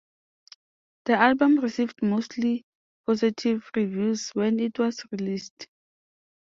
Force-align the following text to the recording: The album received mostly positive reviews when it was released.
The 1.05 1.13
album 1.13 1.59
received 1.59 2.01
mostly 2.01 2.65
positive 3.05 3.69
reviews 3.75 4.31
when 4.31 4.59
it 4.59 4.79
was 4.79 5.05
released. 5.11 5.67